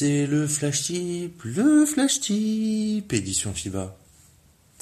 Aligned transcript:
C'est 0.00 0.24
le 0.24 0.46
flash 0.46 0.84
tip, 0.84 1.42
le 1.44 1.84
flash 1.84 2.20
tip, 2.20 3.12
édition 3.12 3.52
FIBA. 3.52 3.94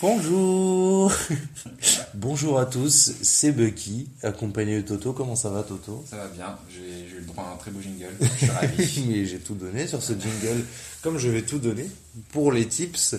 Bonjour 0.00 1.12
Bonjour 2.14 2.60
à 2.60 2.66
tous, 2.66 3.14
c'est 3.20 3.50
Bucky, 3.50 4.08
accompagné 4.22 4.76
de 4.76 4.82
Toto. 4.82 5.12
Comment 5.12 5.34
ça 5.34 5.50
va 5.50 5.64
Toto? 5.64 6.04
Ça 6.09 6.18
va 6.18 6.28
bien, 6.28 6.56
j'ai 6.70 7.16
eu 7.16 7.18
le 7.18 7.26
droit 7.26 7.46
à 7.46 7.54
un 7.54 7.56
très 7.56 7.73
beau 7.73 7.80
jingle, 7.80 8.14
je 8.20 8.28
suis 8.28 8.46
ravi. 8.46 9.26
J'ai 9.26 9.40
tout 9.40 9.56
donné 9.56 9.88
sur 9.88 10.00
ce 10.04 10.12
jingle, 10.12 10.64
comme 11.02 11.18
je 11.18 11.28
vais 11.28 11.42
tout 11.42 11.59
donner 11.59 11.90
pour 12.30 12.52
les 12.52 12.68
tips 12.68 13.16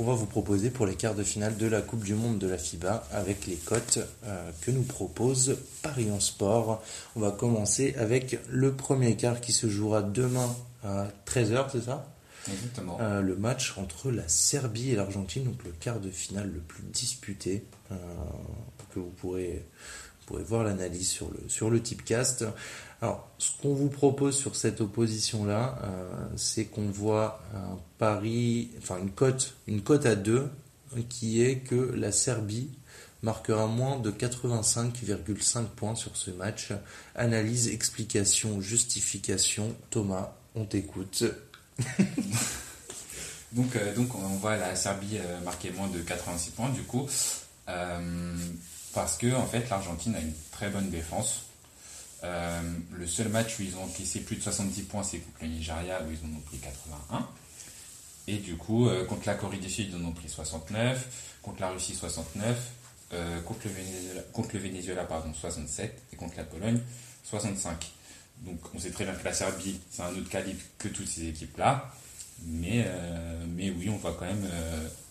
qu'on 0.00 0.06
va 0.06 0.14
vous 0.14 0.24
proposer 0.24 0.70
pour 0.70 0.86
les 0.86 0.94
quarts 0.94 1.14
de 1.14 1.22
finale 1.22 1.58
de 1.58 1.66
la 1.66 1.82
Coupe 1.82 2.04
du 2.04 2.14
Monde 2.14 2.38
de 2.38 2.46
la 2.46 2.56
FIBA 2.56 3.06
avec 3.12 3.46
les 3.46 3.56
cotes 3.56 3.98
euh, 4.24 4.50
que 4.62 4.70
nous 4.70 4.80
propose 4.80 5.58
Paris 5.82 6.10
en 6.10 6.20
Sport. 6.20 6.82
On 7.16 7.20
va 7.20 7.30
commencer 7.32 7.94
avec 7.98 8.38
le 8.48 8.72
premier 8.72 9.14
quart 9.16 9.42
qui 9.42 9.52
se 9.52 9.68
jouera 9.68 10.00
demain 10.00 10.56
à 10.82 11.08
13h, 11.26 11.66
c'est 11.72 11.84
ça? 11.84 12.08
Exactement. 12.50 12.96
Euh, 13.02 13.20
le 13.20 13.36
match 13.36 13.76
entre 13.76 14.10
la 14.10 14.26
Serbie 14.26 14.92
et 14.92 14.96
l'Argentine, 14.96 15.44
donc 15.44 15.62
le 15.66 15.72
quart 15.72 16.00
de 16.00 16.08
finale 16.08 16.50
le 16.50 16.60
plus 16.60 16.82
disputé, 16.84 17.66
euh, 17.92 17.96
que 18.94 19.00
vous 19.00 19.12
pourrez, 19.18 19.66
vous 20.20 20.26
pourrez 20.28 20.44
voir 20.44 20.64
l'analyse 20.64 21.08
sur 21.08 21.30
le, 21.30 21.46
sur 21.50 21.68
le 21.68 21.78
Tipcast. 21.82 22.46
Alors, 23.02 23.30
ce 23.38 23.50
qu'on 23.62 23.72
vous 23.72 23.88
propose 23.88 24.36
sur 24.36 24.54
cette 24.56 24.82
opposition-là, 24.82 25.78
euh, 25.84 26.28
c'est 26.36 26.66
qu'on 26.66 26.90
voit 26.90 27.42
un 27.54 27.78
pari, 27.98 28.70
enfin 28.78 28.98
une 28.98 29.10
cote, 29.10 29.54
une 29.66 29.82
cote 29.82 30.04
à 30.04 30.16
deux, 30.16 30.50
qui 31.08 31.42
est 31.42 31.60
que 31.60 31.94
la 31.96 32.12
Serbie 32.12 32.68
marquera 33.22 33.66
moins 33.66 33.98
de 33.98 34.10
85,5 34.10 35.64
points 35.68 35.94
sur 35.94 36.16
ce 36.16 36.30
match. 36.30 36.72
Analyse, 37.14 37.68
explication, 37.68 38.60
justification. 38.60 39.74
Thomas, 39.88 40.32
on 40.54 40.66
t'écoute. 40.66 41.24
donc, 43.52 43.76
euh, 43.76 43.94
donc 43.94 44.14
on 44.14 44.36
voit 44.36 44.58
la 44.58 44.76
Serbie 44.76 45.16
euh, 45.16 45.40
marquer 45.40 45.70
moins 45.70 45.88
de 45.88 46.00
86 46.00 46.50
points 46.50 46.68
du 46.68 46.82
coup, 46.82 47.08
parce 48.92 49.16
que 49.16 49.34
en 49.34 49.46
fait 49.46 49.70
l'Argentine 49.70 50.14
a 50.16 50.20
une 50.20 50.34
très 50.50 50.68
bonne 50.68 50.90
défense. 50.90 51.46
Euh, 52.22 52.60
le 52.92 53.06
seul 53.06 53.28
match 53.28 53.58
où 53.58 53.62
ils 53.62 53.76
ont 53.76 53.84
encaissé 53.84 54.20
plus 54.20 54.36
de 54.36 54.42
70 54.42 54.82
points, 54.82 55.02
c'est 55.02 55.18
contre 55.18 55.38
le 55.42 55.48
Nigeria 55.48 56.02
où 56.02 56.10
ils 56.10 56.18
en 56.26 56.36
ont 56.36 56.40
pris 56.40 56.58
81. 56.58 57.26
Et 58.26 58.36
du 58.36 58.56
coup, 58.56 58.88
euh, 58.88 59.04
contre 59.04 59.26
la 59.26 59.34
Corée 59.34 59.56
du 59.56 59.70
Sud, 59.70 59.88
ils 59.90 59.96
en 59.96 60.06
ont 60.06 60.12
pris 60.12 60.28
69, 60.28 61.38
contre 61.42 61.60
la 61.60 61.70
Russie 61.70 61.94
69, 61.94 62.58
euh, 63.12 63.40
contre, 63.40 63.60
le 63.64 63.70
Venezuela, 63.70 64.22
contre 64.32 64.50
le 64.54 64.60
Venezuela 64.60 65.04
pardon, 65.04 65.32
67 65.32 66.02
et 66.12 66.16
contre 66.16 66.36
la 66.36 66.44
Pologne 66.44 66.80
65. 67.24 67.90
Donc 68.40 68.58
on 68.74 68.78
sait 68.78 68.90
très 68.90 69.04
bien 69.04 69.14
que 69.14 69.24
la 69.24 69.32
Serbie, 69.32 69.80
c'est 69.90 70.02
un 70.02 70.10
autre 70.10 70.28
calibre 70.28 70.60
que 70.78 70.88
toutes 70.88 71.08
ces 71.08 71.28
équipes-là. 71.28 71.92
Mais, 72.46 72.86
mais 73.48 73.70
oui, 73.70 73.90
on 73.90 73.98
voit 73.98 74.16
quand 74.18 74.24
même, 74.24 74.48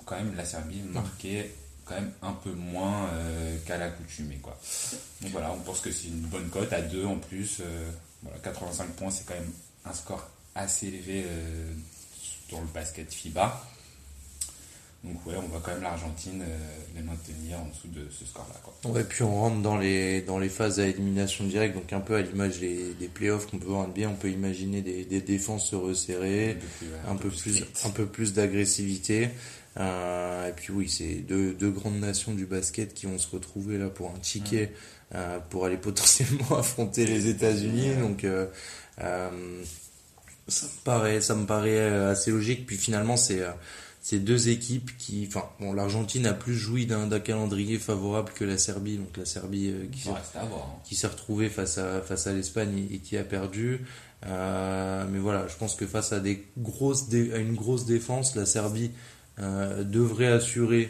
quand 0.03 0.15
même 0.15 0.35
la 0.35 0.45
Serbie 0.45 0.81
marquer 0.81 1.52
quand 1.90 1.95
même 1.95 2.12
un 2.22 2.34
peu 2.34 2.52
moins 2.52 3.08
euh, 3.14 3.58
qu'à 3.66 3.78
l'accoutumée. 3.78 4.38
Quoi. 4.38 4.58
Donc 5.22 5.32
voilà, 5.32 5.52
on 5.52 5.59
pense 5.59 5.82
que 5.82 5.92
c'est 5.92 6.08
une 6.08 6.22
bonne 6.22 6.48
cote 6.50 6.72
à 6.72 6.82
2 6.82 7.06
en 7.06 7.18
plus. 7.18 7.58
euh, 7.62 7.90
voilà, 8.22 8.38
85 8.40 8.88
points, 8.92 9.09
c'est 9.09 9.26
quand 9.26 9.34
même 9.34 9.52
un 9.86 9.94
score 9.94 10.30
assez 10.56 10.88
élevé 10.88 11.23
euh, 11.26 11.73
dans 12.52 12.61
le 12.61 12.67
basket 12.67 13.11
FIBA. 13.11 13.66
Donc 15.04 15.26
ouais, 15.26 15.33
on 15.37 15.48
voit 15.48 15.61
quand 15.64 15.71
même 15.71 15.83
l'Argentine 15.83 16.42
euh, 16.42 16.58
les 16.95 17.02
maintenir 17.02 17.60
en 17.60 17.67
dessous 17.67 17.87
de 17.87 18.10
ce 18.11 18.26
score-là. 18.26 18.60
Quoi. 18.61 18.92
Ouais, 18.92 19.04
puis 19.05 19.23
on 19.23 19.33
rentre 19.33 19.61
dans 19.61 19.77
les, 19.77 20.21
dans 20.21 20.39
les 20.39 20.49
phases 20.49 20.80
à 20.80 20.87
élimination 20.87 21.45
directe, 21.45 21.76
donc 21.76 21.93
un 21.93 22.02
peu 22.02 22.15
à 22.15 22.21
l'image 22.21 22.60
des, 22.60 22.93
des 22.99 23.08
playoffs 23.08 23.48
qu'on 23.48 23.60
peut 23.60 23.67
voir 23.67 23.82
en 23.82 23.87
NBA, 23.87 24.10
on 24.10 24.15
peut 24.15 24.30
imaginer 24.30 24.82
des, 24.82 25.05
des 25.05 25.21
défenses 25.21 25.70
se 25.70 25.76
resserrer, 25.77 26.58
un 27.08 27.15
peu 27.15 27.30
plus, 27.30 27.64
un 27.86 27.89
peu 27.92 28.05
plus 28.05 28.33
d'agressivité. 28.33 29.30
Euh, 29.77 30.49
et 30.49 30.52
puis 30.52 30.73
oui, 30.73 30.89
c'est 30.89 31.16
deux, 31.16 31.54
deux 31.54 31.70
grandes 31.70 31.99
nations 31.99 32.33
du 32.33 32.45
basket 32.45 32.93
qui 32.93 33.05
vont 33.05 33.17
se 33.17 33.30
retrouver 33.30 33.77
là 33.77 33.87
pour 33.87 34.11
un 34.11 34.20
ticket 34.20 34.73
euh, 35.16 35.39
pour 35.49 35.66
aller 35.66 35.77
potentiellement 35.77 36.58
affronter 36.58 37.05
les 37.05 37.27
États-Unis. 37.27 37.95
Donc 37.95 38.23
euh, 38.23 38.48
euh, 39.02 39.64
ça 40.48 40.66
me 40.66 40.83
paraît, 40.83 41.21
ça 41.21 41.36
me 41.36 41.45
paraît 41.45 41.77
euh, 41.77 42.11
assez 42.11 42.31
logique. 42.31 42.66
Puis 42.66 42.77
finalement, 42.77 43.16
c'est 43.16 43.43
c'est 44.02 44.20
deux 44.20 44.49
équipes 44.49 44.92
qui, 44.98 45.26
enfin, 45.27 45.45
bon, 45.60 45.73
l'Argentine 45.73 46.26
a 46.26 46.33
plus 46.33 46.55
joui 46.55 46.86
d'un 46.86 47.20
calendrier 47.20 47.77
favorable 47.80 48.32
que 48.33 48.45
la 48.45 48.58
Serbie, 48.58 48.98
donc 48.98 49.15
la 49.17 49.26
Serbie 49.26 49.70
euh, 49.71 49.86
qui 49.92 50.10
hein. 50.10 50.15
qui 50.86 50.95
s'est 50.95 51.08
retrouvé 51.08 51.49
face 51.49 51.77
à 51.77 52.02
face 52.02 52.26
à 52.27 52.33
l'Espagne 52.33 52.87
et, 52.92 52.95
et 52.95 52.98
qui 52.99 53.17
a 53.17 53.23
perdu. 53.23 53.82
Euh, 54.26 55.05
mais 55.11 55.20
voilà, 55.20 55.48
je 55.48 55.55
pense 55.55 55.76
que 55.76 55.86
face 55.87 56.11
à 56.14 56.20
des 56.20 56.45
grosses 56.58 57.08
dé- 57.10 57.32
à 57.33 57.37
une 57.37 57.55
grosse 57.55 57.86
défense, 57.86 58.36
la 58.36 58.45
Serbie 58.45 58.92
euh, 59.39 59.83
devrait 59.83 60.27
assurer 60.27 60.89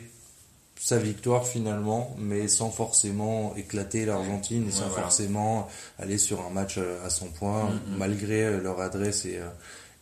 sa 0.80 0.98
victoire 0.98 1.46
finalement, 1.46 2.16
mais 2.18 2.48
sans 2.48 2.70
forcément 2.72 3.54
éclater 3.56 4.06
l'Argentine 4.06 4.64
et 4.64 4.66
Ouais, 4.68 4.72
sans 4.72 4.88
voilà. 4.88 5.04
forcément 5.04 5.68
aller 6.00 6.18
sur 6.18 6.42
un 6.46 6.50
match 6.50 6.76
euh, 6.78 7.06
à 7.06 7.10
100 7.10 7.28
points, 7.38 7.66
Mhm. 7.70 7.98
malgré 7.98 8.46
euh, 8.46 8.62
leur 8.62 8.80
adresse 8.80 9.26
et, 9.26 9.38
euh, 9.38 9.50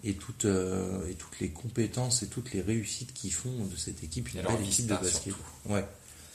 et, 0.03 0.13
toutes, 0.15 0.45
euh, 0.45 1.07
et 1.09 1.13
toutes 1.15 1.39
les 1.39 1.49
compétences 1.49 2.23
et 2.23 2.27
toutes 2.27 2.53
les 2.53 2.61
réussites 2.61 3.13
qu'ils 3.13 3.33
font 3.33 3.65
de 3.65 3.75
cette 3.75 4.03
équipe, 4.03 4.33
une 4.33 4.41
belle 4.41 4.61
équipe 4.63 4.87
de 4.87 4.95
basket. 4.95 5.33
Ouais, 5.65 5.85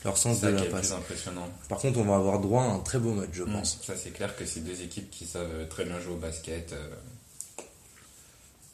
leur 0.05 0.17
sens 0.19 0.41
de 0.41 0.49
la 0.49 0.62
qui 0.62 0.69
passe. 0.69 0.91
impressionnant. 0.93 1.49
Par 1.69 1.78
contre, 1.78 1.99
on 2.01 2.05
va 2.05 2.17
avoir 2.17 2.41
droit 2.41 2.62
à 2.65 2.67
un 2.72 2.78
très 2.81 2.99
beau 2.99 3.12
match, 3.12 3.31
je 3.33 3.45
Mm. 3.45 3.53
pense. 3.53 3.78
Ça, 3.84 3.95
c'est 3.97 4.11
clair 4.11 4.34
que 4.37 4.45
c'est 4.47 4.61
deux 4.61 4.81
équipes 4.83 5.11
qui 5.11 5.27
savent 5.27 5.69
très 5.69 5.84
bien 5.84 6.01
jouer 6.01 6.15
au 6.15 6.19
basket. 6.19 6.72
euh, 6.72 6.89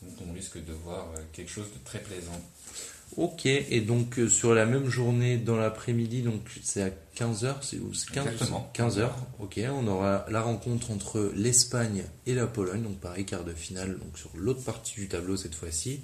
Donc, 0.03 0.15
on 0.29 0.33
risque 0.33 0.65
de 0.65 0.73
voir 0.73 1.09
euh, 1.17 1.21
quelque 1.33 1.51
chose 1.51 1.67
de 1.67 1.85
très 1.85 1.99
plaisant. 2.01 2.41
Ok, 3.17 3.47
et 3.47 3.81
donc 3.81 4.19
euh, 4.19 4.29
sur 4.29 4.55
la 4.55 4.67
même 4.67 4.89
journée 4.89 5.39
dans 5.39 5.57
l'après-midi, 5.57 6.23
donc 6.23 6.43
c'est 6.63 6.83
à 6.83 6.91
15h, 7.17 7.55
c'est 7.63 7.79
où 7.79 7.93
C'est 7.93 8.11
15 8.13 8.27
Exactement. 8.27 8.71
15h, 8.75 9.09
ok, 9.41 9.61
on 9.73 9.87
aura 9.89 10.25
la 10.29 10.41
rencontre 10.41 10.91
entre 10.91 11.33
l'Espagne 11.35 12.05
et 12.27 12.35
la 12.35 12.47
Pologne, 12.47 12.83
donc 12.83 13.01
pareil, 13.01 13.25
quart 13.25 13.45
de 13.45 13.55
finale, 13.55 13.99
donc 13.99 14.17
sur 14.17 14.31
l'autre 14.37 14.63
partie 14.63 14.95
du 14.95 15.09
tableau 15.09 15.37
cette 15.37 15.55
fois-ci. 15.55 16.01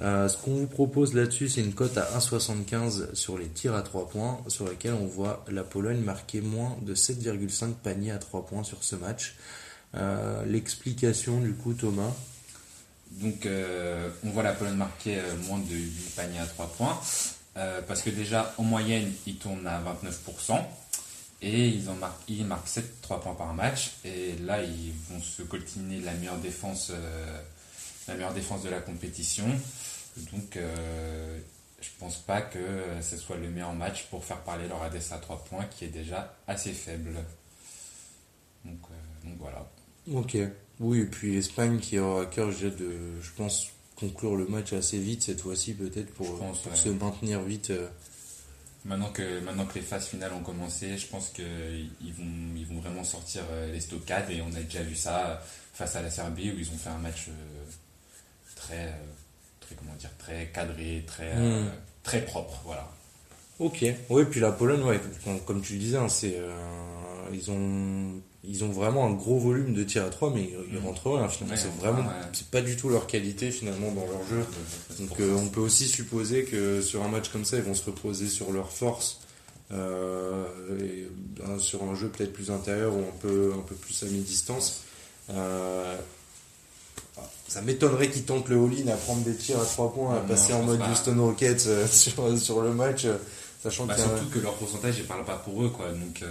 Euh, 0.00 0.28
ce 0.28 0.36
qu'on 0.36 0.54
vous 0.54 0.66
propose 0.66 1.14
là-dessus, 1.14 1.48
c'est 1.48 1.62
une 1.62 1.72
cote 1.72 1.96
à 1.98 2.04
1,75 2.18 3.14
sur 3.14 3.38
les 3.38 3.48
tirs 3.48 3.74
à 3.74 3.82
3 3.82 4.08
points, 4.08 4.38
sur 4.46 4.66
laquelle 4.66 4.94
on 4.94 5.06
voit 5.06 5.44
la 5.50 5.64
Pologne 5.64 6.00
marquer 6.00 6.42
moins 6.42 6.76
de 6.82 6.94
7,5 6.94 7.72
paniers 7.82 8.12
à 8.12 8.18
3 8.18 8.46
points 8.46 8.62
sur 8.62 8.84
ce 8.84 8.94
match. 8.94 9.34
Euh, 9.94 10.44
L'explication 10.46 11.40
du 11.40 11.54
coup, 11.54 11.72
Thomas? 11.74 12.14
Donc, 13.20 13.46
euh, 13.46 14.08
on 14.24 14.30
voit 14.30 14.42
la 14.42 14.52
Pologne 14.52 14.76
marquer 14.76 15.18
euh, 15.18 15.36
moins 15.46 15.58
de 15.58 15.74
8 15.74 16.14
paniers 16.16 16.38
à 16.38 16.46
3 16.46 16.66
points. 16.72 17.00
euh, 17.56 17.82
parce 17.82 18.02
que 18.02 18.10
déjà, 18.10 18.54
en 18.56 18.62
moyenne, 18.62 19.12
ils 19.26 19.36
tournent 19.36 19.66
à 19.66 19.80
29%. 19.80 20.58
Et 21.42 21.68
ils, 21.68 21.88
en 21.90 21.94
marquent, 21.94 22.22
ils 22.28 22.46
marquent 22.46 22.68
7 22.68 23.02
3 23.02 23.20
points 23.20 23.34
par 23.34 23.52
match. 23.52 23.92
Et 24.04 24.34
là, 24.44 24.62
ils 24.62 24.92
vont 25.10 25.20
se 25.20 25.42
coltiner 25.42 26.00
la 26.00 26.12
meilleure 26.14 26.38
défense, 26.38 26.92
la 28.06 28.14
meilleure 28.14 28.32
défense 28.32 28.62
de 28.62 28.70
la 28.70 28.80
compétition. 28.80 29.44
Donc, 30.32 30.56
je 30.56 31.88
pense 31.98 32.18
pas 32.18 32.42
que 32.42 32.60
ce 33.00 33.16
soit 33.16 33.36
le 33.38 33.50
meilleur 33.50 33.74
match 33.74 34.04
pour 34.04 34.24
faire 34.24 34.38
parler 34.42 34.68
leur 34.68 34.82
ADS 34.84 35.10
à 35.10 35.18
3 35.18 35.44
points, 35.44 35.64
qui 35.64 35.84
est 35.84 35.88
déjà 35.88 36.32
assez 36.46 36.72
faible. 36.72 37.16
Donc, 38.64 38.78
donc 39.24 39.34
voilà. 39.40 39.68
Ok. 40.14 40.36
Oui, 40.82 40.98
et 41.00 41.04
puis 41.06 41.32
l'Espagne 41.34 41.78
qui 41.78 41.98
aura 41.98 42.22
à 42.22 42.26
cœur 42.26 42.48
de, 42.48 42.90
je 43.22 43.30
pense, 43.36 43.68
conclure 43.96 44.36
le 44.36 44.46
match 44.46 44.72
assez 44.72 44.98
vite 44.98 45.22
cette 45.22 45.40
fois-ci 45.40 45.74
peut-être 45.74 46.12
pour, 46.12 46.38
pense, 46.38 46.58
pour 46.60 46.72
ouais. 46.72 46.76
se 46.78 46.88
maintenir 46.90 47.40
vite. 47.42 47.70
euh. 47.70 47.86
Maintenant 48.84 49.10
que, 49.12 49.38
maintenant 49.40 49.64
que 49.64 49.74
les 49.76 49.80
phases 49.80 50.08
finales 50.08 50.32
ont 50.32 50.42
commencé, 50.42 50.98
je 50.98 51.06
pense 51.06 51.28
qu'ils 51.28 52.12
vont, 52.14 52.24
ils 52.56 52.66
vont 52.66 52.80
vraiment 52.80 53.04
sortir 53.04 53.42
euh, 53.52 53.72
les 53.72 53.80
stockades 53.80 54.28
et 54.30 54.42
on 54.42 54.52
a 54.56 54.60
déjà 54.60 54.82
vu 54.82 54.96
ça 54.96 55.40
face 55.72 55.94
à 55.94 56.02
la 56.02 56.10
Serbie 56.10 56.50
où 56.50 56.58
ils 56.58 56.68
ont 56.68 56.76
fait 56.76 56.90
un 56.90 56.98
match 56.98 57.28
euh, 57.28 57.32
très, 58.56 58.86
euh, 58.88 58.92
très, 59.60 59.76
comment 59.76 59.94
dire, 59.94 60.10
très 60.18 60.50
cadré, 60.52 61.04
très, 61.06 61.30
euh, 61.36 61.62
Mm. 61.66 61.70
très 62.02 62.24
propre. 62.24 62.60
Voilà. 62.64 62.90
Ok. 63.60 63.84
Oui, 64.10 64.24
puis 64.28 64.40
la 64.40 64.50
Pologne, 64.50 64.82
ouais, 64.82 65.00
comme, 65.22 65.40
comme 65.42 65.62
tu 65.62 65.74
le 65.74 65.78
disais, 65.78 65.96
hein, 65.98 66.08
c'est, 66.08 66.34
euh, 66.36 66.50
ils 67.32 67.50
ont, 67.52 68.20
ils 68.44 68.64
ont 68.64 68.70
vraiment 68.70 69.06
un 69.06 69.12
gros 69.12 69.38
volume 69.38 69.72
de 69.72 69.84
tirs 69.84 70.04
à 70.04 70.10
3 70.10 70.32
mais 70.34 70.50
ils, 70.70 70.78
Mm. 70.80 70.84
rentrent 70.84 71.10
rien. 71.16 71.28
Finalement, 71.28 71.54
Ouais, 71.54 71.60
c'est 71.62 71.80
vraiment, 71.80 72.00
ouais. 72.08 72.14
c'est 72.32 72.48
pas 72.48 72.60
du 72.60 72.76
tout 72.76 72.88
leur 72.88 73.06
qualité 73.06 73.50
finalement 73.50 73.92
dans 73.92 74.04
leur 74.06 74.26
jeu. 74.28 74.44
Donc 74.98 75.20
euh, 75.20 75.34
on 75.36 75.48
peut 75.48 75.60
aussi 75.60 75.86
supposer 75.86 76.44
que 76.44 76.80
sur 76.82 77.02
un 77.04 77.08
match 77.08 77.28
comme 77.30 77.44
ça, 77.44 77.56
ils 77.56 77.62
vont 77.62 77.74
se 77.74 77.84
reposer 77.84 78.26
sur 78.28 78.50
leur 78.52 78.70
force, 78.72 79.20
euh, 79.72 80.44
et, 80.80 81.08
euh, 81.48 81.58
sur 81.58 81.82
un 81.84 81.94
jeu 81.94 82.08
peut-être 82.08 82.32
plus 82.32 82.50
intérieur 82.50 82.92
ou 82.94 82.98
un 83.00 83.16
peu, 83.20 83.52
un 83.56 83.60
peu 83.62 83.74
plus 83.76 84.02
à 84.02 84.06
mi-distance. 84.06 84.80
Euh, 85.30 85.96
ça 87.48 87.60
m'étonnerait 87.62 88.08
qu'ils 88.10 88.24
tentent 88.24 88.48
le 88.48 88.56
all-in 88.56 88.88
à 88.92 88.96
prendre 88.96 89.22
des 89.22 89.34
tirs 89.36 89.60
à 89.60 89.64
3 89.64 89.92
points, 89.92 90.16
à 90.16 90.20
Non, 90.22 90.26
passer 90.28 90.52
en 90.54 90.62
mode 90.62 90.78
pas. 90.78 90.90
Houston 90.90 91.16
Rockets 91.20 91.86
sur, 91.90 92.38
sur 92.38 92.62
le 92.62 92.72
match, 92.74 93.06
sachant 93.62 93.86
Bah, 93.86 93.94
a- 93.94 93.98
surtout 93.98 94.28
que 94.30 94.38
leur 94.40 94.54
pourcentage, 94.54 94.98
ne 94.98 95.04
parle 95.04 95.24
pas 95.24 95.36
pour 95.36 95.62
eux, 95.62 95.68
quoi. 95.68 95.90
Donc, 95.90 96.22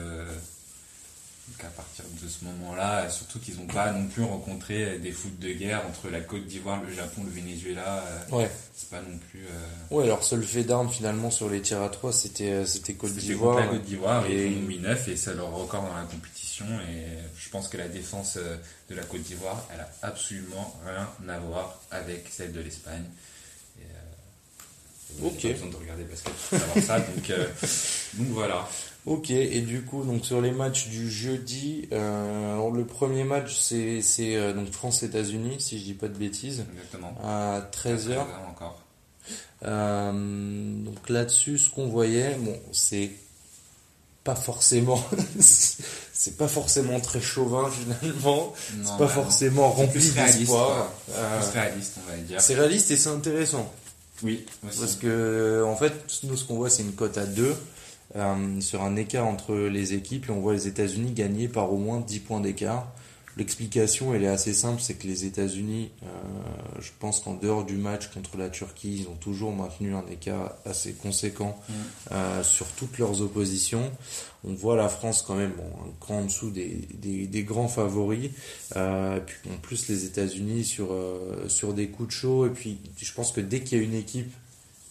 euh, 1.64 1.68
à 1.68 1.70
partir 1.70 2.06
de 2.22 2.28
ce 2.28 2.46
moment-là, 2.46 3.10
surtout 3.10 3.40
qu'ils 3.40 3.58
n'ont 3.58 3.68
pas 3.68 3.92
non 3.92 4.08
plus 4.08 4.24
rencontré 4.24 5.00
des 5.00 5.12
foot 5.12 5.38
de 5.40 5.52
guerre 5.52 5.84
entre 5.88 6.10
la 6.10 6.22
Côte 6.22 6.46
d'Ivoire, 6.46 6.82
le 6.82 6.94
Japon, 6.94 7.24
le 7.24 7.32
Venezuela. 7.32 8.04
Euh, 8.32 8.38
ouais. 8.38 8.52
C'est 8.76 8.90
pas 8.90 9.02
non 9.02 9.18
plus. 9.30 9.46
Euh... 9.46 9.96
Ouais, 9.96 10.08
leur 10.08 10.24
seul 10.24 10.44
fait 10.44 10.64
d'armes 10.64 10.90
finalement 10.90 11.32
sur 11.32 11.50
les 11.50 11.62
tirs 11.62 11.82
à 11.82 11.90
3, 11.90 12.14
c'était 12.14 12.52
euh, 12.52 12.66
c'était 12.66 12.94
Côte 12.94 13.14
d'Ivoire. 13.14 13.60
la 13.60 13.68
Côte 13.68 13.84
d'Ivoire 13.84 14.26
et 14.26 14.48
ils 14.48 14.58
ont 14.58 14.62
mis 14.62 14.80
9 14.80 15.08
et 15.08 15.16
c'est 15.16 15.36
leur 15.36 15.52
record 15.52 15.84
dans 15.84 15.96
la 15.96 16.04
compétition. 16.04 16.66
Et 16.90 17.06
je 17.38 17.50
pense 17.50 17.68
que 17.68 17.78
la 17.78 17.88
défense 17.88 18.38
euh, 18.38 18.58
de 18.90 18.96
la 18.96 19.04
Côte 19.04 19.22
d'Ivoire, 19.22 19.66
elle 19.74 19.82
a 19.82 19.90
absolument 20.02 20.80
rien 20.86 21.10
à 21.30 21.40
voir 21.40 21.82
avec 21.92 22.28
celle 22.32 22.52
de 22.52 22.62
l'Espagne. 22.62 23.04
Ok. 25.22 25.42
Pas 25.42 25.50
besoin 25.50 25.70
de 25.70 25.76
regarder 25.76 26.04
basket 26.06 26.34
pour 26.34 26.60
savoir 26.60 26.86
ça. 26.86 27.00
Donc, 27.02 27.28
donc 28.14 28.28
voilà. 28.30 28.66
Ok, 29.08 29.32
et 29.32 29.62
du 29.62 29.82
coup, 29.82 30.04
donc 30.04 30.24
sur 30.26 30.42
les 30.42 30.52
matchs 30.52 30.88
du 30.90 31.10
jeudi, 31.10 31.88
euh, 31.92 32.70
le 32.72 32.86
premier 32.86 33.24
match 33.24 33.58
c'est 33.60 34.04
euh, 34.20 34.54
donc 34.54 34.70
France-États-Unis, 34.72 35.56
si 35.60 35.80
je 35.80 35.84
dis 35.86 35.94
pas 35.96 36.08
de 36.08 36.18
bêtises, 36.18 36.66
Exactement. 36.74 37.16
à 37.24 37.68
13h. 37.72 38.20
encore. 38.48 38.80
Euh, 39.66 40.12
donc 40.84 41.10
là-dessus, 41.10 41.58
ce 41.58 41.72
qu'on 41.72 41.88
voyait, 41.88 42.36
bon, 42.36 42.56
c'est 42.72 43.10
pas 44.24 44.36
forcément, 44.36 45.04
c'est 45.40 46.38
pas 46.38 46.48
forcément 46.48 47.00
très 47.00 47.22
chauvin 47.22 47.72
finalement, 47.72 48.54
c'est 48.56 48.84
pas 48.84 48.98
bah 49.00 49.08
forcément 49.08 49.72
rempli 49.72 50.12
d'espoir. 50.12 50.92
Euh, 51.10 51.40
c'est 51.42 51.60
réaliste, 51.60 51.94
on 52.06 52.12
va 52.12 52.18
dire. 52.18 52.40
C'est 52.40 52.54
réaliste 52.54 52.92
et 52.92 52.98
c'est 52.98 53.10
intéressant. 53.10 53.74
Oui, 54.22 54.46
aussi. 54.68 54.80
Parce 54.80 54.96
que 54.96 55.64
en 55.66 55.76
fait, 55.76 55.94
nous 56.22 56.38
ce 56.38 56.46
qu'on 56.46 56.58
voit, 56.58 56.70
c'est 56.70 56.84
une 56.84 56.94
cote 56.94 57.18
à 57.18 57.26
2. 57.26 57.56
Euh, 58.16 58.60
sur 58.60 58.82
un 58.84 58.96
écart 58.98 59.26
entre 59.26 59.56
les 59.56 59.94
équipes 59.94 60.28
et 60.28 60.32
on 60.32 60.42
voit 60.42 60.54
les 60.54 60.68
États-Unis 60.68 61.12
gagner 61.14 61.48
par 61.48 61.72
au 61.72 61.78
moins 61.78 62.02
10 62.02 62.20
points 62.20 62.42
d'écart. 62.42 62.92
L'explication, 63.38 64.14
elle 64.14 64.26
est 64.26 64.28
assez 64.28 64.54
simple, 64.54 64.82
c'est 64.82 64.96
que 64.96 65.08
les 65.08 65.24
États-Unis, 65.24 65.92
euh, 66.04 66.08
je 66.82 66.90
pense 67.00 67.22
qu'en 67.22 67.34
dehors 67.36 67.64
du 67.64 67.76
match 67.78 68.08
contre 68.08 68.36
la 68.36 68.50
Turquie, 68.50 68.98
ils 69.04 69.08
ont 69.08 69.16
toujours 69.16 69.56
maintenu 69.56 69.96
un 69.96 70.04
écart 70.12 70.56
assez 70.66 70.92
conséquent 70.94 71.58
Mm. 71.70 71.74
euh, 72.12 72.44
sur 72.44 72.68
toutes 72.74 72.98
leurs 72.98 73.22
oppositions. 73.22 73.90
On 74.44 74.54
voit 74.54 74.76
la 74.76 74.90
France 74.90 75.22
quand 75.22 75.36
même 75.36 75.54
bon, 75.56 75.64
un 75.64 75.94
cran 76.02 76.18
en 76.20 76.26
dessous 76.26 76.50
des, 76.50 76.88
des, 76.94 77.26
des 77.26 77.44
grands 77.44 77.70
favoris. 77.70 78.32
Euh, 78.76 79.20
puis 79.22 79.50
en 79.50 79.58
plus 79.60 79.88
les 79.88 80.04
États-Unis 80.04 80.66
sur, 80.66 80.94
sur 81.48 81.74
des 81.74 81.88
coups 81.88 82.10
de 82.10 82.14
chaud. 82.14 82.48
Et 82.48 82.50
puis 82.50 82.80
je 82.98 83.14
pense 83.14 83.32
que 83.32 83.40
dès 83.40 83.62
qu'il 83.62 83.78
y 83.78 83.82
a 83.82 83.84
une 83.84 83.94
équipe 83.96 84.34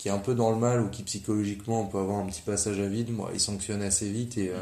qui 0.00 0.08
est 0.08 0.12
un 0.12 0.18
peu 0.18 0.34
dans 0.34 0.50
le 0.50 0.56
mal 0.56 0.80
ou 0.80 0.88
qui 0.88 1.02
psychologiquement 1.02 1.82
on 1.82 1.86
peut 1.86 1.98
avoir 1.98 2.20
un 2.20 2.26
petit 2.26 2.40
passage 2.40 2.80
à 2.80 2.86
vide, 2.86 3.10
moi, 3.12 3.30
ils 3.34 3.40
sanctionnent 3.40 3.82
assez 3.82 4.08
vite 4.08 4.38
et, 4.38 4.48
euh, 4.48 4.54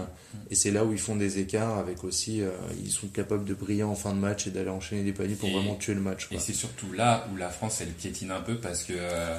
et 0.50 0.56
c'est 0.56 0.72
là 0.72 0.84
où 0.84 0.90
ils 0.92 0.98
font 0.98 1.14
des 1.14 1.38
écarts 1.38 1.78
avec 1.78 2.02
aussi, 2.02 2.42
euh, 2.42 2.50
ils 2.82 2.90
sont 2.90 3.06
capables 3.06 3.44
de 3.44 3.54
briller 3.54 3.84
en 3.84 3.94
fin 3.94 4.12
de 4.14 4.18
match 4.18 4.48
et 4.48 4.50
d'aller 4.50 4.68
enchaîner 4.70 5.04
des 5.04 5.12
paniers 5.12 5.36
pour 5.36 5.48
Et- 5.48 5.52
vraiment 5.52 5.76
tuer 5.76 5.94
le 5.94 6.00
match. 6.00 6.26
Et 6.32 6.40
c'est 6.40 6.52
surtout 6.52 6.90
là 6.92 7.28
où 7.32 7.36
la 7.36 7.50
France, 7.50 7.80
elle 7.80 7.92
piétine 7.92 8.32
un 8.32 8.40
peu 8.40 8.56
parce 8.56 8.82
que 8.82 8.94
euh, 8.96 9.38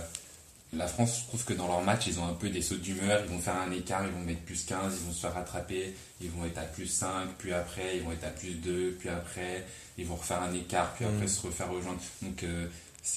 la 0.71 0.87
France, 0.87 1.19
je 1.23 1.27
trouve 1.27 1.43
que 1.43 1.51
dans 1.53 1.67
leur 1.67 1.81
match, 1.81 2.07
ils 2.07 2.17
ont 2.17 2.25
un 2.27 2.33
peu 2.33 2.47
des 2.49 2.61
sauts 2.61 2.75
d'humeur. 2.77 3.19
Ils 3.25 3.29
vont 3.31 3.39
faire 3.39 3.57
un 3.67 3.71
écart, 3.73 4.05
ils 4.05 4.13
vont 4.13 4.23
mettre 4.25 4.41
plus 4.43 4.63
15, 4.65 4.93
ils 5.01 5.05
vont 5.05 5.11
se 5.11 5.19
faire 5.19 5.33
rattraper, 5.33 5.93
ils 6.21 6.29
vont 6.31 6.45
être 6.45 6.59
à 6.59 6.61
plus 6.63 6.87
5, 6.87 7.27
puis 7.39 7.51
après, 7.51 7.97
ils 7.97 8.03
vont 8.03 8.13
être 8.13 8.23
à 8.23 8.29
plus 8.29 8.53
2, 8.53 8.95
puis 8.99 9.09
après, 9.09 9.65
ils 9.97 10.05
vont 10.05 10.15
refaire 10.15 10.41
un 10.43 10.53
écart, 10.53 10.93
puis 10.93 11.03
après 11.03 11.25
Mm. 11.25 11.27
se 11.27 11.45
refaire 11.45 11.69
rejoindre. 11.69 11.99
Donc, 12.21 12.45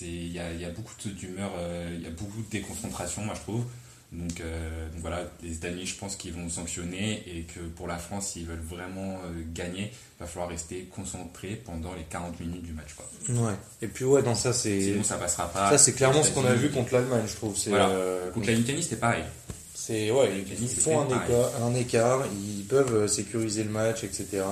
il 0.01 0.33
y 0.33 0.39
a, 0.39 0.53
il 0.53 0.61
y 0.61 0.65
a 0.65 0.71
beaucoup 0.71 0.93
d'humeur, 1.09 1.51
euh, 1.59 1.93
il 1.95 2.03
y 2.03 2.07
a 2.07 2.11
beaucoup 2.11 2.41
de 2.43 2.51
déconcentration, 2.51 3.23
moi, 3.25 3.35
je 3.37 3.41
trouve. 3.41 3.65
Donc, 4.13 4.41
euh, 4.43 4.91
donc 4.91 5.01
voilà, 5.01 5.25
les 5.43 5.53
États-Unis, 5.55 5.87
je 5.87 5.95
pense 5.97 6.17
qu'ils 6.17 6.35
vont 6.35 6.47
sanctionner 6.51 7.23
et 7.27 7.45
que 7.45 7.61
pour 7.61 7.89
la 7.89 7.97
France, 7.97 8.29
s'ils 8.33 8.45
veulent 8.45 8.61
vraiment 8.61 9.13
euh, 9.25 9.43
gagner, 9.55 9.91
il 9.91 10.21
va 10.21 10.27
falloir 10.27 10.51
rester 10.51 10.87
concentré 10.95 11.57
pendant 11.65 11.95
les 11.95 12.03
40 12.03 12.39
minutes 12.41 12.63
du 12.63 12.73
match. 12.73 12.95
Quoi. 12.95 13.07
Ouais. 13.35 13.55
Et 13.81 13.87
puis 13.87 14.05
ouais, 14.05 14.23
dans 14.23 14.35
ça 14.35 14.53
c'est, 14.53 14.83
Sinon, 14.83 15.03
ça 15.03 15.17
passera 15.17 15.49
pas. 15.51 15.71
ça 15.71 15.79
c'est 15.79 15.95
clairement 15.95 16.23
ce 16.23 16.31
qu'on 16.31 16.45
a 16.45 16.53
vu 16.53 16.69
contre 16.71 16.93
l'Allemagne, 16.93 17.25
je 17.27 17.35
trouve. 17.37 17.57
Voilà. 17.69 17.89
euh, 17.89 18.31
Contre 18.33 18.49
la 18.49 18.53
Lituanie, 18.53 18.83
c'était 18.83 18.97
pareil. 18.97 19.25
C'est 19.75 20.11
ouais, 20.11 20.45
ils, 20.47 20.63
ils 20.63 20.69
font 20.69 21.01
un 21.01 21.07
écart, 21.07 21.51
un 21.65 21.75
écart, 21.75 22.21
ils 22.35 22.65
peuvent 22.67 23.07
sécuriser 23.07 23.65
le 23.65 23.71
match, 23.71 24.05
etc. 24.05 24.43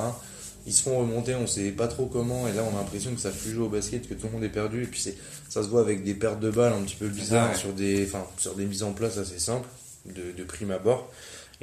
Ils 0.67 0.73
se 0.73 0.83
font 0.83 0.99
remonter, 0.99 1.35
on 1.35 1.47
sait 1.47 1.71
pas 1.71 1.89
trop 1.89 2.07
comment, 2.07 2.47
et 2.47 2.53
là 2.53 2.63
on 2.71 2.77
a 2.77 2.81
l'impression 2.81 3.15
que 3.15 3.21
ça 3.21 3.31
plus 3.31 3.53
jouer 3.53 3.65
au 3.65 3.69
basket, 3.69 4.09
que 4.09 4.15
tout 4.15 4.27
le 4.27 4.33
monde 4.33 4.45
est 4.45 4.49
perdu, 4.49 4.85
et 4.85 4.87
puis 4.87 5.01
c'est, 5.01 5.17
ça 5.49 5.63
se 5.63 5.69
voit 5.69 5.81
avec 5.81 6.05
des 6.05 6.15
pertes 6.15 6.41
de 6.41 6.51
balles 6.51 6.73
un 6.73 6.83
petit 6.83 6.97
peu 6.97 7.09
bizarres 7.09 7.51
ouais. 7.51 7.57
sur 7.57 7.73
des, 7.73 8.05
enfin 8.07 8.27
sur 8.39 8.55
des 8.55 8.67
mises 8.67 8.83
en 8.83 8.93
place 8.93 9.19
assez 9.19 9.39
simples 9.39 9.69
de, 10.07 10.33
de 10.37 10.45
prime 10.45 10.71
abord. 10.71 11.11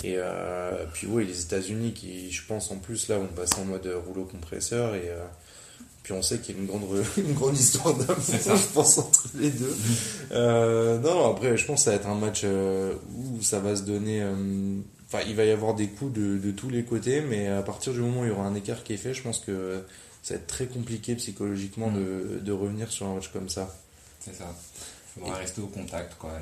Et 0.03 0.15
euh, 0.17 0.85
puis 0.93 1.07
oui, 1.09 1.25
les 1.25 1.41
États-Unis 1.41 1.93
qui, 1.93 2.31
je 2.31 2.45
pense 2.45 2.71
en 2.71 2.75
plus 2.75 3.07
là, 3.07 3.17
vont 3.17 3.27
passer 3.27 3.55
en 3.59 3.65
mode 3.65 3.87
rouleau 4.05 4.25
compresseur 4.25 4.93
et 4.93 5.09
euh, 5.09 5.25
puis 6.03 6.13
on 6.13 6.21
sait 6.21 6.37
qu'il 6.37 6.55
y 6.55 6.59
a 6.59 6.61
une 6.61 6.67
grande, 6.67 6.83
une 7.17 7.33
grande 7.33 7.57
histoire 7.57 7.95
d'amour, 7.95 8.15
je 8.19 8.73
pense, 8.73 8.97
entre 8.99 9.23
les 9.35 9.49
deux. 9.49 9.75
Euh, 10.31 10.99
non, 10.99 11.31
après, 11.31 11.57
je 11.57 11.65
pense 11.65 11.79
que 11.79 11.85
ça 11.85 11.91
va 11.91 11.95
être 11.97 12.07
un 12.07 12.15
match 12.15 12.43
où 12.43 13.41
ça 13.41 13.59
va 13.59 13.75
se 13.75 13.81
donner. 13.81 14.23
Enfin, 15.07 15.23
il 15.27 15.35
va 15.35 15.45
y 15.45 15.51
avoir 15.51 15.73
des 15.73 15.87
coups 15.87 16.13
de, 16.13 16.37
de 16.37 16.51
tous 16.51 16.69
les 16.69 16.83
côtés, 16.83 17.21
mais 17.21 17.47
à 17.47 17.61
partir 17.63 17.93
du 17.93 17.99
moment 17.99 18.21
où 18.21 18.25
il 18.25 18.29
y 18.29 18.31
aura 18.31 18.45
un 18.45 18.55
écart 18.55 18.83
qui 18.83 18.93
est 18.93 18.97
fait, 18.97 19.13
je 19.13 19.21
pense 19.21 19.39
que 19.39 19.83
ça 20.21 20.33
va 20.33 20.39
être 20.41 20.47
très 20.47 20.65
compliqué 20.65 21.15
psychologiquement 21.15 21.89
de, 21.91 22.39
de 22.41 22.51
revenir 22.51 22.91
sur 22.91 23.07
un 23.07 23.15
match 23.15 23.29
comme 23.29 23.47
ça. 23.49 23.73
C'est 24.19 24.35
ça. 24.35 24.53
Il 25.15 25.21
faudra 25.21 25.37
rester 25.37 25.61
au 25.61 25.67
contact, 25.67 26.15
quoi. 26.15 26.33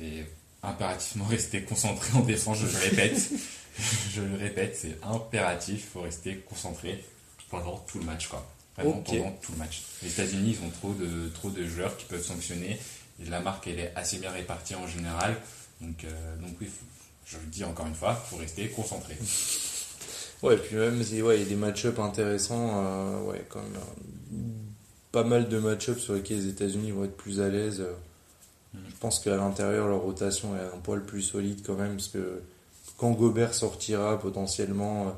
Et, 0.00 0.06
et 0.06 0.26
impérativement 0.62 1.24
rester 1.30 1.62
concentré 1.62 2.18
en 2.18 2.20
défense, 2.22 2.58
je 2.58 2.66
le 2.66 2.78
répète. 2.90 3.30
je 4.12 4.20
le 4.20 4.36
répète, 4.36 4.76
c'est 4.76 4.98
impératif. 5.02 5.84
Il 5.84 5.88
faut 5.90 6.02
rester 6.02 6.36
concentré 6.48 7.02
pendant 7.48 7.78
tout 7.78 7.98
le 7.98 8.04
match, 8.04 8.28
quoi. 8.28 8.46
Vraiment 8.76 9.02
pendant 9.22 9.32
tout 9.40 9.52
le 9.52 9.58
match. 9.58 9.82
Les 10.02 10.10
États-Unis, 10.10 10.56
ils 10.60 10.66
ont 10.66 10.70
trop 10.70 10.92
de, 10.92 11.28
trop 11.30 11.48
de 11.50 11.66
joueurs 11.66 11.96
qui 11.96 12.04
peuvent 12.04 12.22
sanctionner. 12.24 12.78
Et 13.24 13.28
la 13.30 13.40
marque, 13.40 13.66
elle 13.68 13.80
est 13.80 13.92
assez 13.96 14.18
bien 14.18 14.30
répartie 14.30 14.74
en 14.74 14.86
général. 14.86 15.34
Donc, 15.80 16.04
euh, 16.04 16.36
donc 16.36 16.50
oui, 16.60 16.66
faut- 16.66 16.84
je 17.30 17.36
le 17.36 17.46
dis 17.46 17.64
encore 17.64 17.86
une 17.86 17.94
fois, 17.94 18.20
il 18.24 18.30
faut 18.30 18.36
rester 18.36 18.68
concentré. 18.68 19.16
Ouais, 20.42 20.56
puis 20.56 20.76
même 20.76 20.98
ouais, 20.98 21.36
il 21.36 21.42
y 21.42 21.46
a 21.46 21.48
des 21.48 21.56
match-ups 21.56 21.98
intéressants, 21.98 22.70
euh, 22.84 23.22
ouais, 23.22 23.44
quand 23.48 23.60
même, 23.60 23.74
euh, 23.76 24.36
pas 25.12 25.24
mal 25.24 25.48
de 25.48 25.58
match-ups 25.58 26.00
sur 26.00 26.14
lesquels 26.14 26.38
les 26.38 26.48
États-Unis 26.48 26.92
vont 26.92 27.04
être 27.04 27.16
plus 27.16 27.40
à 27.40 27.48
l'aise. 27.48 27.80
euh. 27.80 27.92
Mm. 28.74 28.78
Je 28.88 28.96
pense 29.00 29.18
qu'à 29.18 29.36
l'intérieur, 29.36 29.88
leur 29.88 30.00
rotation 30.00 30.56
est 30.56 30.60
un 30.60 30.78
poil 30.78 31.04
plus 31.04 31.22
solide 31.22 31.60
quand 31.66 31.74
même, 31.74 31.96
parce 31.96 32.08
que 32.08 32.40
quand 32.96 33.10
Gobert 33.12 33.54
sortira 33.54 34.18
potentiellement, 34.18 35.16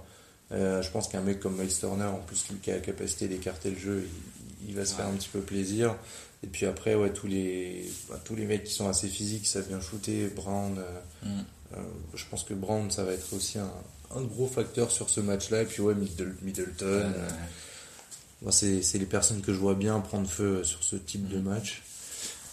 euh, 0.53 0.83
je 0.83 0.91
pense 0.91 1.09
qu'un 1.09 1.21
mec 1.21 1.39
comme 1.41 1.57
Miles 1.57 1.77
Turner, 1.77 2.05
en 2.05 2.19
plus 2.19 2.45
qui 2.63 2.71
a 2.71 2.75
la 2.75 2.81
capacité 2.81 3.29
d'écarter 3.29 3.71
le 3.71 3.79
jeu, 3.79 4.09
il, 4.63 4.71
il 4.71 4.75
va 4.75 4.85
se 4.85 4.95
faire 4.95 5.07
un 5.07 5.13
petit 5.13 5.29
peu 5.29 5.41
plaisir. 5.41 5.97
Et 6.43 6.47
puis 6.47 6.67
après, 6.67 6.95
ouais, 6.95 7.13
tous 7.13 7.27
les, 7.27 7.91
bah, 8.09 8.19
tous 8.25 8.35
les 8.35 8.47
mecs 8.47 8.65
qui 8.65 8.73
sont 8.73 8.89
assez 8.89 9.09
physiques, 9.09 9.47
ça 9.47 9.61
vient 9.61 9.81
shooter. 9.81 10.29
Brown, 10.29 10.79
euh, 10.79 11.01
euh, 11.27 11.43
je 12.15 12.25
pense 12.31 12.45
que 12.45 12.55
Brown, 12.55 12.91
ça 12.91 13.05
va 13.05 13.13
être 13.13 13.33
aussi 13.35 13.59
un, 13.59 13.71
un 14.17 14.23
gros 14.23 14.47
facteur 14.49 14.91
sur 14.91 15.09
ce 15.11 15.21
match-là. 15.21 15.63
Et 15.63 15.67
puis 15.67 15.83
ouais, 15.83 15.95
Middle- 15.95 16.37
Middleton, 16.43 16.85
Euh, 16.87 17.29
euh, 18.47 18.51
c'est 18.51 18.99
les 18.99 19.07
personnes 19.07 19.41
que 19.43 19.53
je 19.53 19.59
vois 19.59 19.75
bien 19.75 20.01
prendre 20.01 20.29
feu 20.29 20.65
sur 20.65 20.83
ce 20.83 20.97
type 20.97 21.29
de 21.29 21.37
Mhm. 21.39 21.45
match. 21.45 21.83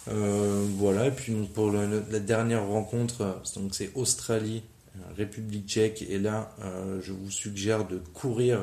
Euh, 0.08 0.64
voilà, 0.76 1.06
et 1.06 1.10
puis 1.10 1.34
donc, 1.34 1.52
pour 1.52 1.70
le- 1.70 2.02
la 2.10 2.18
dernière 2.20 2.66
rencontre, 2.66 3.20
euh, 3.22 3.68
c'est 3.72 3.90
Australie, 3.94 4.62
euh, 4.96 5.00
République 5.16 5.68
tchèque, 5.68 6.02
et 6.08 6.18
là, 6.18 6.50
euh, 6.62 7.00
je 7.02 7.12
vous 7.12 7.30
suggère 7.30 7.86
de 7.86 7.98
courir 8.14 8.60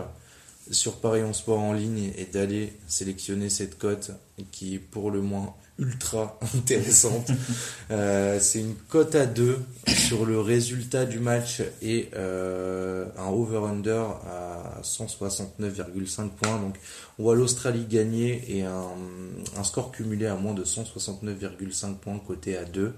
sur 0.71 0.97
Paris 0.97 1.23
en 1.23 1.33
sport 1.33 1.59
en 1.59 1.73
ligne 1.73 2.11
et 2.17 2.25
d'aller 2.25 2.73
sélectionner 2.87 3.49
cette 3.49 3.77
cote 3.77 4.11
qui 4.51 4.75
est 4.75 4.79
pour 4.79 5.11
le 5.11 5.21
moins 5.21 5.53
ultra 5.77 6.39
intéressante. 6.55 7.31
Euh, 7.91 8.39
c'est 8.39 8.61
une 8.61 8.73
cote 8.73 9.13
à 9.13 9.27
2 9.27 9.59
sur 9.87 10.25
le 10.25 10.39
résultat 10.39 11.05
du 11.05 11.19
match 11.19 11.61
et 11.83 12.09
euh, 12.15 13.05
un 13.15 13.27
over-under 13.27 14.01
à 14.25 14.81
169,5 14.81 16.29
points. 16.29 16.59
Donc 16.59 16.79
on 17.19 17.23
voit 17.23 17.35
l'Australie 17.35 17.85
gagner 17.85 18.43
et 18.47 18.63
un, 18.63 18.87
un 19.55 19.63
score 19.63 19.91
cumulé 19.91 20.25
à 20.25 20.33
moins 20.33 20.55
de 20.55 20.63
169,5 20.63 21.97
points 21.97 22.17
côté 22.17 22.57
à 22.57 22.65
2. 22.65 22.95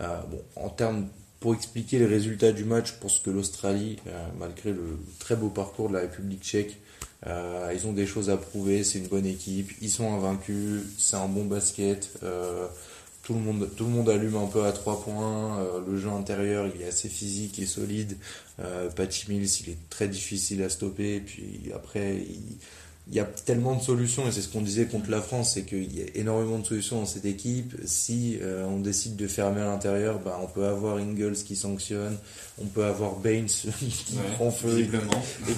Euh, 0.00 0.20
bon, 0.28 0.42
en 0.56 0.68
termes 0.68 1.06
pour 1.38 1.54
expliquer 1.54 2.00
les 2.00 2.06
résultats 2.06 2.50
du 2.50 2.64
match, 2.64 2.94
je 2.94 3.00
pense 3.00 3.20
que 3.20 3.30
l'Australie, 3.30 3.98
malgré 4.40 4.72
le 4.72 4.98
très 5.20 5.36
beau 5.36 5.48
parcours 5.48 5.88
de 5.90 5.94
la 5.94 6.00
République 6.00 6.42
tchèque, 6.42 6.80
euh, 7.26 7.72
ils 7.74 7.86
ont 7.86 7.92
des 7.92 8.06
choses 8.06 8.30
à 8.30 8.36
prouver, 8.36 8.84
c'est 8.84 8.98
une 8.98 9.06
bonne 9.06 9.26
équipe, 9.26 9.70
ils 9.80 9.90
sont 9.90 10.12
invaincus, 10.12 10.82
c'est 10.98 11.16
un 11.16 11.28
bon 11.28 11.44
basket, 11.44 12.10
euh, 12.22 12.66
tout, 13.22 13.34
le 13.34 13.40
monde, 13.40 13.68
tout 13.76 13.84
le 13.84 13.90
monde 13.90 14.08
allume 14.10 14.36
un 14.36 14.46
peu 14.46 14.64
à 14.64 14.72
3 14.72 15.02
points, 15.02 15.58
euh, 15.60 15.80
le 15.88 15.98
jeu 15.98 16.10
intérieur 16.10 16.66
il 16.74 16.82
est 16.82 16.88
assez 16.88 17.08
physique 17.08 17.58
et 17.58 17.66
solide, 17.66 18.16
euh, 18.60 18.90
Patty 18.90 19.26
Mills 19.30 19.48
il 19.62 19.70
est 19.70 19.88
très 19.90 20.08
difficile 20.08 20.62
à 20.62 20.68
stopper, 20.68 21.16
et 21.16 21.20
puis 21.20 21.70
après 21.74 22.16
il, 22.16 22.58
il 23.08 23.14
y 23.14 23.20
a 23.20 23.24
tellement 23.24 23.76
de 23.76 23.82
solutions, 23.82 24.26
et 24.26 24.32
c'est 24.32 24.40
ce 24.40 24.48
qu'on 24.48 24.62
disait 24.62 24.86
contre 24.86 25.10
la 25.10 25.20
France, 25.20 25.54
c'est 25.54 25.64
qu'il 25.64 25.94
y 25.94 26.02
a 26.02 26.06
énormément 26.14 26.58
de 26.58 26.64
solutions 26.64 27.00
dans 27.00 27.06
cette 27.06 27.26
équipe. 27.26 27.74
Si 27.84 28.38
euh, 28.40 28.64
on 28.64 28.78
décide 28.78 29.16
de 29.16 29.26
fermer 29.28 29.60
à 29.60 29.66
l'intérieur, 29.66 30.20
bah, 30.20 30.40
on 30.42 30.46
peut 30.46 30.64
avoir 30.64 30.96
Ingles 30.96 31.34
qui 31.34 31.54
sanctionne, 31.54 32.16
on 32.58 32.64
peut 32.64 32.84
avoir 32.84 33.16
Baines 33.16 33.46
qui 33.78 34.16
prend 34.36 34.50
feu 34.50 34.80
et, 34.80 34.88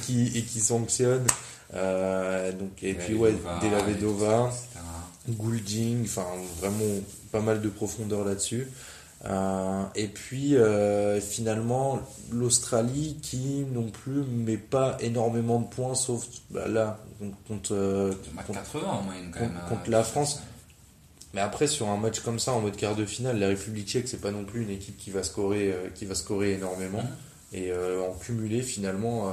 qui, 0.04 0.26
et 0.36 0.42
qui 0.42 0.60
sanctionne. 0.60 1.24
Euh, 1.76 2.52
donc, 2.52 2.82
et 2.82 2.94
puis 2.94 3.14
ouais, 3.14 3.34
Della 3.60 3.82
Vedova, 3.82 4.50
Goulding, 5.28 6.04
enfin 6.04 6.26
vraiment 6.60 7.00
pas 7.32 7.40
mal 7.40 7.60
de 7.60 7.68
profondeur 7.68 8.24
là-dessus. 8.24 8.66
Euh, 9.24 9.82
et 9.94 10.08
puis 10.08 10.56
euh, 10.56 11.20
finalement 11.20 12.00
l'Australie 12.30 13.16
qui 13.22 13.64
non 13.72 13.88
plus 13.88 14.22
met 14.22 14.58
pas 14.58 14.98
énormément 15.00 15.58
de 15.58 15.66
points 15.66 15.94
sauf 15.94 16.26
bah, 16.50 16.68
là 16.68 17.00
contre, 17.48 17.72
euh, 17.72 18.12
contre, 18.46 18.52
80 18.52 18.86
en 18.86 19.02
moyenne 19.02 19.30
quand 19.32 19.40
même, 19.40 19.58
contre 19.70 19.90
la 19.90 20.04
France. 20.04 20.42
Mais 21.32 21.40
après 21.40 21.66
sur 21.66 21.88
un 21.88 21.96
match 21.96 22.20
comme 22.20 22.38
ça 22.38 22.52
en 22.52 22.60
mode 22.60 22.76
quart 22.76 22.94
de 22.94 23.06
finale, 23.06 23.38
la 23.38 23.48
République 23.48 23.88
tchèque 23.88 24.06
c'est 24.06 24.20
pas 24.20 24.30
non 24.30 24.44
plus 24.44 24.62
une 24.62 24.70
équipe 24.70 24.98
qui 24.98 25.10
va 25.10 25.22
scorer 25.22 25.74
qui 25.94 26.04
va 26.04 26.14
scorer 26.14 26.52
énormément 26.52 27.02
et 27.54 27.72
en 27.72 28.12
cumulé 28.20 28.60
finalement 28.60 29.32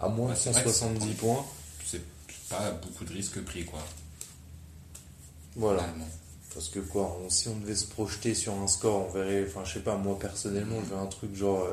à, 0.00 0.08
moins 0.08 0.32
de 0.32 0.36
170 0.36 1.14
points. 1.14 1.44
C'est 1.84 2.02
pas 2.48 2.70
beaucoup 2.70 3.04
de 3.04 3.12
risques 3.12 3.42
pris 3.44 3.64
quoi. 3.64 3.80
Voilà. 5.56 5.86
Parce 6.52 6.68
que 6.68 6.78
quoi, 6.78 7.18
si 7.28 7.48
on 7.48 7.56
devait 7.56 7.74
se 7.74 7.86
projeter 7.86 8.34
sur 8.34 8.54
un 8.54 8.68
score, 8.68 9.08
on 9.08 9.12
verrait, 9.12 9.44
enfin 9.48 9.64
je 9.64 9.74
sais 9.74 9.80
pas, 9.80 9.96
moi 9.96 10.18
personnellement, 10.18 10.76
je 10.84 10.94
veux 10.94 11.00
un 11.00 11.06
truc 11.06 11.34
genre 11.34 11.66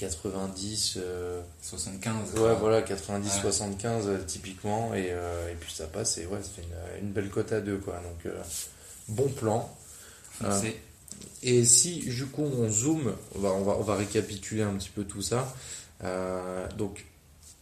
90... 0.00 0.98
75. 1.60 2.40
Ouais, 2.40 2.54
voilà, 2.58 2.80
90-75 2.80 3.84
euh, 3.84 4.18
typiquement, 4.26 4.94
et, 4.94 5.08
euh, 5.10 5.52
et, 5.52 5.54
puis 5.54 5.70
ça 5.72 5.86
passe, 5.86 6.16
et 6.18 6.26
ouais, 6.26 6.38
ça 6.42 6.48
fait 6.48 6.62
une, 6.62 7.06
une, 7.06 7.12
belle 7.12 7.28
cote 7.28 7.52
à 7.52 7.60
deux, 7.60 7.76
quoi. 7.76 7.96
Donc, 7.96 8.26
euh, 8.26 8.42
bon 9.08 9.28
plan. 9.28 9.70
et 11.42 11.64
si, 11.64 12.00
du 12.00 12.26
coup, 12.26 12.44
on 12.44 12.70
zoome, 12.70 13.14
on 13.34 13.40
va, 13.40 13.50
on 13.50 13.62
va, 13.62 13.72
on 13.72 13.82
va 13.82 13.94
récapituler 13.94 14.62
un 14.62 14.74
petit 14.74 14.90
peu 14.90 15.04
tout 15.04 15.22
ça. 15.22 15.54
donc, 16.78 17.04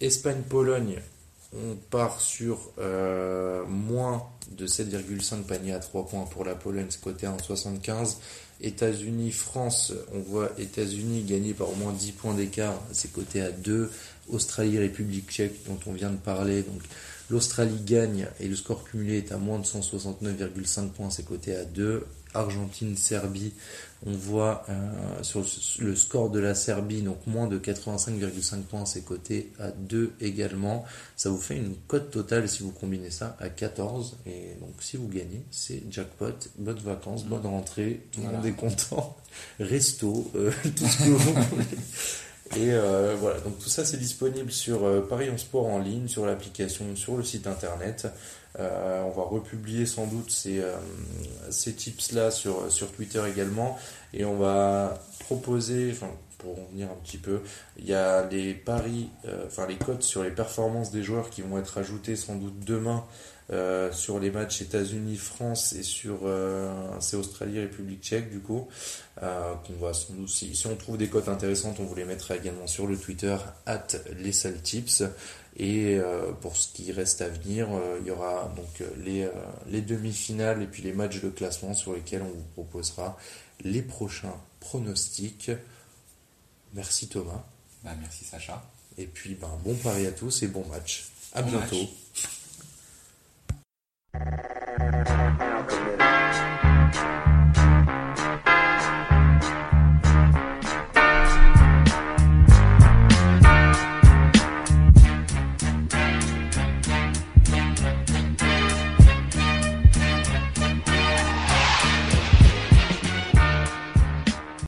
Espagne-Pologne, 0.01 1.01
on 1.55 1.77
part 1.91 2.21
sur 2.21 2.73
moins 3.69 4.23
de 4.51 4.67
7,5 4.67 5.43
paniers 5.43 5.73
à 5.73 5.79
3 5.79 6.07
points 6.07 6.25
pour 6.25 6.45
la 6.45 6.55
Pologne, 6.55 6.87
c'est 6.91 7.01
côté 7.01 7.27
1,75. 7.27 8.17
États-Unis, 8.61 9.31
France, 9.31 9.93
on 10.13 10.19
voit 10.19 10.51
États-Unis 10.59 11.23
gagner 11.23 11.55
par 11.55 11.71
au 11.71 11.75
moins 11.77 11.93
10 11.93 12.13
points 12.13 12.35
d'écart, 12.35 12.75
c'est 12.93 13.13
côté 13.13 13.41
à 13.41 13.51
2. 13.51 13.91
Australie, 14.31 14.79
République 14.79 15.31
tchèque, 15.31 15.65
dont 15.67 15.79
on 15.87 15.93
vient 15.93 16.11
de 16.11 16.17
parler, 16.17 16.63
donc 16.63 16.83
l'Australie 17.31 17.81
gagne 17.85 18.27
et 18.41 18.49
le 18.49 18.57
score 18.57 18.85
cumulé 18.85 19.19
est 19.19 19.33
à 19.33 19.39
moins 19.39 19.59
de 19.59 19.65
169,5 19.65 20.89
points, 20.91 21.11
c'est 21.11 21.25
côté 21.25 21.55
à 21.55 21.65
2. 21.65 22.07
Argentine, 22.35 22.97
Serbie, 22.97 23.55
on 24.07 24.13
voit 24.13 24.65
euh, 24.69 25.23
sur 25.23 25.45
le 25.79 25.97
score 25.97 26.31
de 26.31 26.39
la 26.39 26.55
Serbie, 26.55 27.03
donc 27.03 27.27
moins 27.27 27.47
de 27.47 27.59
85,5 27.59 28.63
points, 28.63 28.85
c'est 28.85 29.01
coté 29.01 29.51
à 29.59 29.71
2 29.71 30.13
également. 30.21 30.85
Ça 31.17 31.31
vous 31.31 31.41
fait 31.41 31.57
une 31.57 31.75
cote 31.87 32.11
totale 32.11 32.49
si 32.49 32.63
vous 32.63 32.71
combinez 32.71 33.11
ça 33.11 33.37
à 33.41 33.49
14. 33.49 34.19
Et 34.27 34.57
donc 34.61 34.75
si 34.81 34.97
vous 34.97 35.09
gagnez, 35.09 35.43
c'est 35.51 35.83
jackpot, 35.91 36.35
bonnes 36.59 36.79
vacances, 36.79 37.25
bonne 37.25 37.47
rentrée, 37.47 38.03
tout 38.13 38.21
le 38.21 38.29
monde 38.29 38.47
est 38.47 38.53
content, 38.53 39.17
resto, 39.61 40.31
euh, 40.37 40.53
tout 40.77 40.87
ce 40.87 40.99
que 40.99 41.11
vous 41.11 41.33
voulez. 41.33 41.65
Et 42.57 42.73
euh, 42.73 43.15
voilà, 43.21 43.41
donc 43.41 43.59
tout 43.59 43.69
ça 43.69 43.85
c'est 43.85 43.99
disponible 43.99 44.51
sur 44.51 45.07
Paris 45.09 45.29
en 45.31 45.37
Sport 45.37 45.67
en 45.67 45.79
ligne, 45.79 46.09
sur 46.09 46.27
l'application, 46.27 46.97
sur 46.97 47.17
le 47.17 47.23
site 47.23 47.47
internet. 47.47 48.09
Euh, 48.59 49.03
on 49.03 49.11
va 49.11 49.23
republier 49.23 49.87
sans 49.87 50.07
doute 50.07 50.31
ces, 50.31 50.61
euh, 50.61 50.75
ces 51.51 51.75
tips-là 51.75 52.31
sur, 52.31 52.71
sur 52.73 52.91
Twitter 52.91 53.23
également. 53.31 53.79
Et 54.13 54.25
on 54.25 54.37
va 54.37 54.99
proposer, 55.21 55.91
enfin, 55.93 56.11
pour 56.39 56.57
revenir 56.57 56.89
un 56.91 56.97
petit 57.05 57.19
peu, 57.19 57.43
il 57.77 57.87
y 57.87 57.95
a 57.95 58.27
les 58.29 58.55
paris, 58.55 59.11
euh, 59.27 59.45
enfin 59.47 59.67
les 59.67 59.77
cotes 59.77 60.03
sur 60.03 60.23
les 60.23 60.31
performances 60.31 60.91
des 60.91 61.03
joueurs 61.03 61.31
qui 61.31 61.43
vont 61.43 61.59
être 61.59 61.79
ajoutés 61.79 62.17
sans 62.17 62.37
doute 62.37 62.59
demain 62.65 63.05
sur 63.93 64.21
les 64.21 64.31
matchs 64.31 64.63
États-Unis-France 64.63 65.73
et 65.73 65.83
sur 65.83 66.21
c'est 67.01 67.17
Australie-République 67.17 68.03
tchèque 68.03 68.31
du 68.31 68.41
coup. 68.41 68.69
qu'on 69.17 69.73
va 69.81 69.95
sans 69.95 70.13
doute, 70.15 70.29
si, 70.29 70.55
si, 70.55 70.67
on 70.67 70.77
trouve 70.77 70.99
des 70.99 71.09
cotes 71.09 71.29
intéressantes, 71.29 71.81
on 71.81 71.85
vous 71.85 71.95
les 71.95 72.05
mettra 72.05 72.37
également 72.37 72.67
sur 72.67 72.87
le 72.87 72.97
Twitter 72.97 73.37
at 73.67 73.87
les 74.19 74.33
tips. 74.63 75.05
Et 75.59 75.97
euh, 75.97 76.31
pour 76.41 76.57
ce 76.57 76.73
qui 76.73 76.93
reste 76.93 77.21
à 77.21 77.29
venir, 77.29 77.69
euh, 77.73 77.99
il 78.01 78.07
y 78.07 78.13
aura 78.13 78.53
donc 78.57 78.81
euh, 78.81 78.89
les, 79.05 79.29
les 79.67 79.83
demi-finales 79.83 80.63
et 80.63 80.67
puis 80.67 80.85
les 80.85 80.93
matchs 80.93 81.21
de 81.21 81.31
classement 81.31 81.75
sur 81.75 81.95
lesquels 81.95 82.23
on 82.23 82.31
vous 82.31 82.45
proposera 82.55 83.19
les 83.61 83.83
prochains 83.83 84.37
pronostics. 84.61 85.51
Merci 86.75 87.09
Thomas. 87.09 87.45
Bah, 87.83 87.91
merci 88.01 88.25
Sacha. 88.25 88.63
Et 88.99 89.07
puis 89.07 89.35
ben, 89.35 89.51
bon 89.65 89.75
pari 89.75 90.07
à 90.07 90.13
tous 90.13 90.45
et 90.45 90.47
bon 90.47 90.65
match. 90.67 91.09
À 91.33 91.43
bientôt. 91.43 91.89